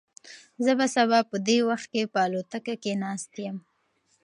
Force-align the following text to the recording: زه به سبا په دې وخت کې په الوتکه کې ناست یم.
زه 0.63 0.71
به 0.79 0.85
سبا 0.95 1.19
په 1.29 1.37
دې 1.47 1.57
وخت 1.69 1.87
کې 1.93 2.11
په 2.13 2.19
الوتکه 2.25 2.75
کې 2.83 2.93
ناست 3.03 3.31
یم. 3.45 3.57